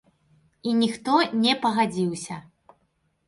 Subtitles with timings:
[0.69, 2.39] І ніхто не пагадзіўся.